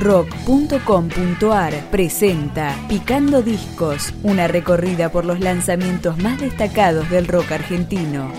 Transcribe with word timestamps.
rock.com.ar 0.00 1.74
presenta 1.90 2.74
Picando 2.88 3.42
Discos, 3.42 4.12
una 4.22 4.48
recorrida 4.48 5.12
por 5.12 5.24
los 5.24 5.40
lanzamientos 5.40 6.18
más 6.18 6.40
destacados 6.40 7.08
del 7.10 7.28
rock 7.28 7.52
argentino. 7.52 8.32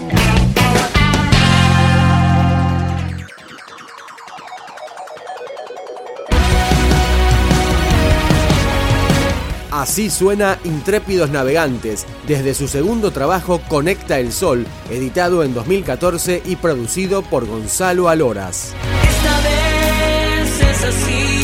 Así 9.71 10.09
suena 10.09 10.59
Intrépidos 10.63 11.31
Navegantes, 11.31 12.05
desde 12.27 12.53
su 12.53 12.67
segundo 12.67 13.11
trabajo 13.11 13.61
Conecta 13.67 14.19
el 14.19 14.31
Sol, 14.31 14.67
editado 14.89 15.43
en 15.43 15.53
2014 15.53 16.43
y 16.45 16.57
producido 16.57 17.21
por 17.21 17.47
Gonzalo 17.47 18.09
Aloras. 18.09 18.75
Esta 19.03 19.39
vez 19.41 20.61
es 20.61 20.83
así, 20.83 21.40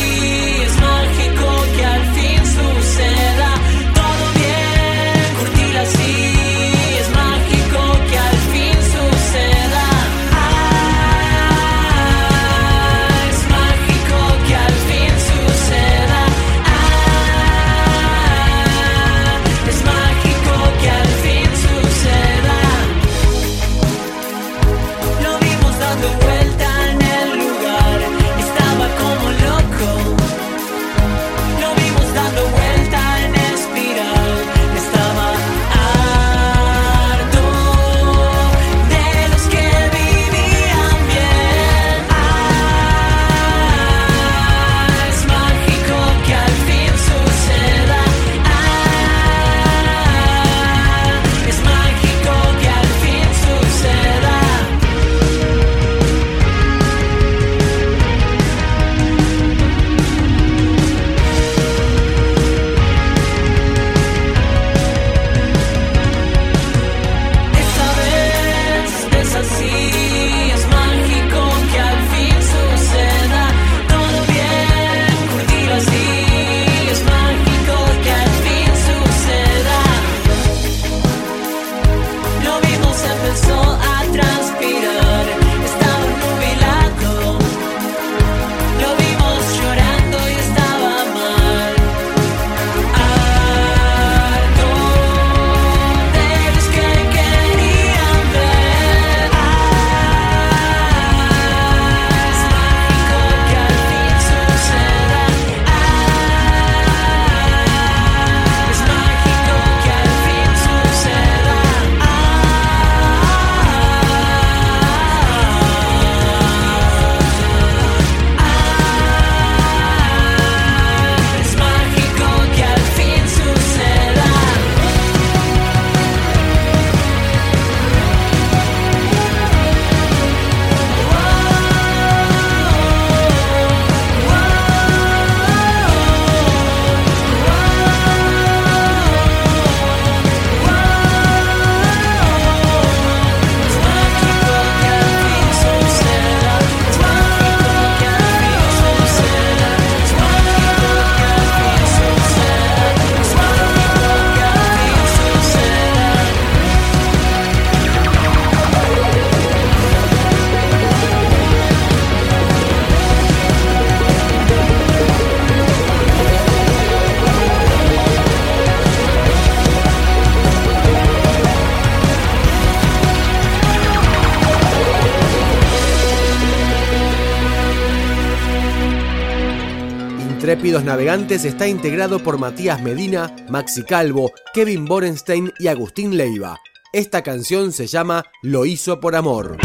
Intrépidos 180.48 180.82
Navegantes 180.82 181.44
está 181.44 181.68
integrado 181.68 182.20
por 182.20 182.38
Matías 182.38 182.80
Medina, 182.80 183.36
Maxi 183.50 183.82
Calvo, 183.82 184.32
Kevin 184.54 184.86
Borenstein 184.86 185.52
y 185.58 185.66
Agustín 185.66 186.16
Leiva. 186.16 186.58
Esta 186.90 187.20
canción 187.22 187.70
se 187.70 187.86
llama 187.86 188.24
Lo 188.42 188.64
hizo 188.64 188.98
por 188.98 189.14
amor. 189.14 189.58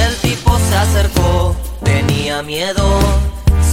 El 0.00 0.16
tipo 0.16 0.58
se 0.58 0.74
acercó, 0.74 1.56
tenía 1.84 2.42
miedo, 2.42 2.98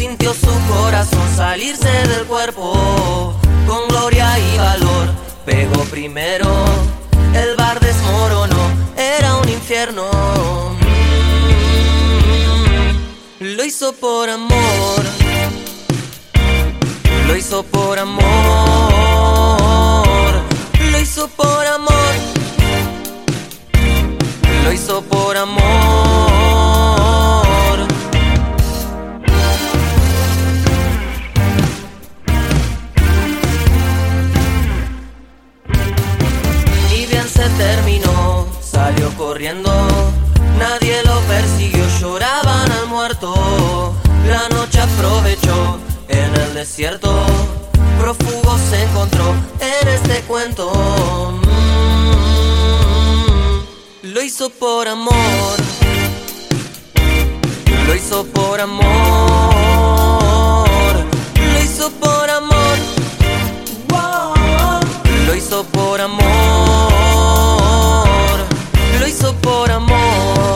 sintió 0.03 0.33
su 0.33 0.51
corazón 0.69 1.25
salirse 1.33 1.89
del 2.09 2.25
cuerpo, 2.25 3.33
con 3.65 3.87
gloria 3.87 4.37
y 4.37 4.57
valor, 4.57 5.07
pegó 5.45 5.81
primero, 5.85 6.45
el 7.33 7.55
bar 7.55 7.79
desmoronó, 7.79 8.69
era 8.97 9.37
un 9.37 9.47
infierno. 9.47 10.03
Lo 13.39 13.63
hizo 13.63 13.93
por 13.93 14.29
amor, 14.29 15.03
lo 17.27 17.37
hizo 17.37 17.63
por 17.63 17.97
amor, 17.97 18.25
lo 20.91 20.99
hizo 20.99 21.29
por 21.29 21.65
amor 21.65 22.42
desierto, 46.53 47.11
prófugo 47.99 48.57
se 48.69 48.83
encontró 48.83 49.33
en 49.59 49.87
este 49.87 50.21
cuento. 50.21 50.71
Mm. 51.31 51.83
Lo 54.13 54.21
hizo 54.21 54.49
por 54.51 54.87
amor, 54.87 55.13
lo 57.87 57.95
hizo 57.95 58.25
por 58.25 58.61
amor, 58.61 58.85
lo 61.35 61.59
hizo 61.63 61.89
por 61.91 62.29
amor, 62.29 62.77
lo 65.25 65.35
hizo 65.35 65.63
por 65.63 66.01
amor, 66.01 66.37
lo 68.99 69.07
hizo 69.07 69.33
por 69.41 69.71
amor. 69.71 70.52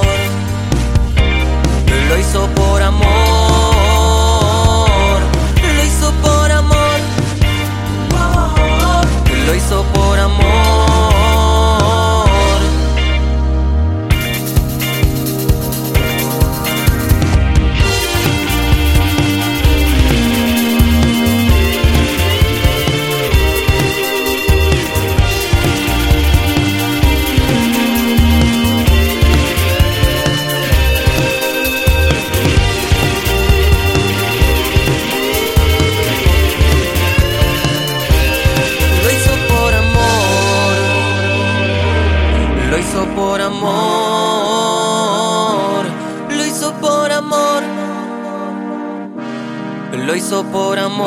lo 50.08 50.16
hizo 50.16 50.44
por 50.46 50.80
amor. 50.80 51.06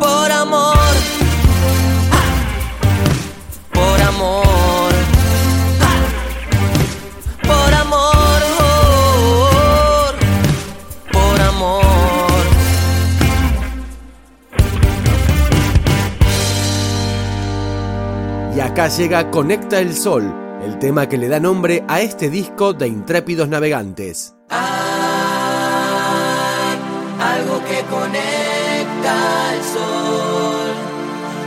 Por 0.00 0.32
amor. 0.32 0.74
Por 3.72 4.00
amor. 4.00 4.92
Por 7.42 7.74
amor. 7.74 8.40
Por 11.12 11.40
amor. 11.40 12.44
Y 18.56 18.60
acá 18.60 18.88
llega 18.88 19.30
Conecta 19.30 19.78
el 19.78 19.94
Sol, 19.94 20.34
el 20.64 20.80
tema 20.80 21.08
que 21.08 21.18
le 21.18 21.28
da 21.28 21.38
nombre 21.38 21.84
a 21.86 22.00
este 22.00 22.28
disco 22.30 22.72
de 22.72 22.88
Intrépidos 22.88 23.48
Navegantes. 23.48 24.39
que 27.68 27.82
conecta 27.90 29.16
el 29.54 29.62
sol. 29.74 30.74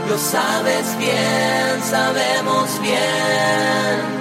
Lo 0.08 0.18
sabes 0.18 0.98
bien, 0.98 1.82
sabemos 1.82 2.80
bien 2.80 4.13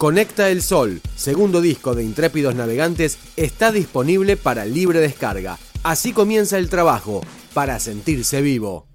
Conecta 0.00 0.48
el 0.48 0.62
Sol, 0.62 1.02
segundo 1.14 1.60
disco 1.60 1.94
de 1.94 2.02
Intrépidos 2.02 2.54
Navegantes, 2.54 3.18
está 3.36 3.70
disponible 3.70 4.38
para 4.38 4.64
libre 4.64 4.98
descarga. 4.98 5.58
Así 5.82 6.14
comienza 6.14 6.56
el 6.56 6.70
trabajo, 6.70 7.20
para 7.52 7.78
sentirse 7.80 8.40
vivo. 8.40 8.86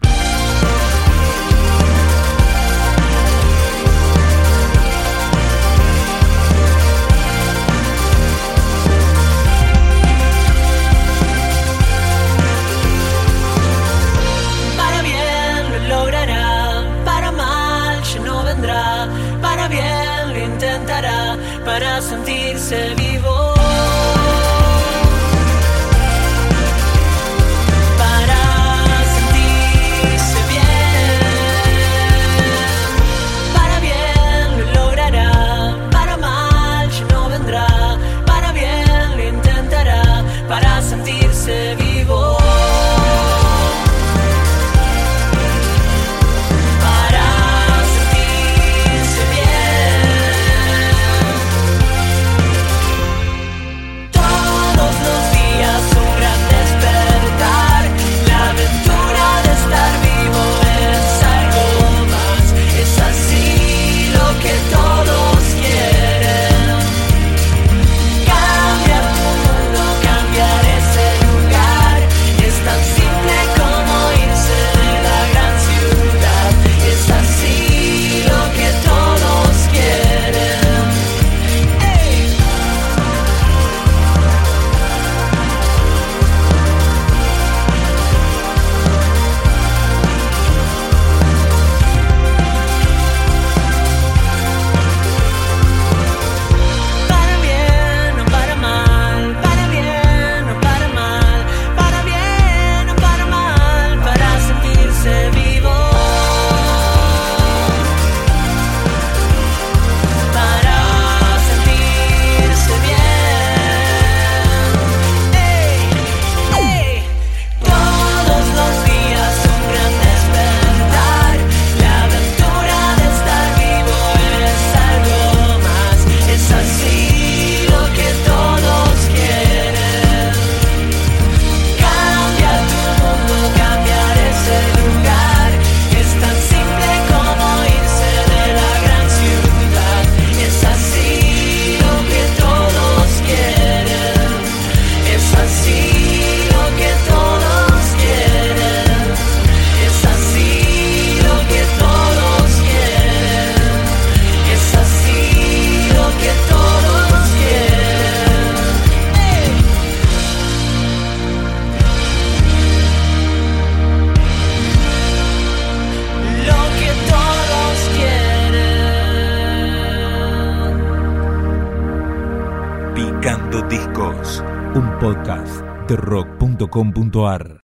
rock.com.ar. 175.89 177.51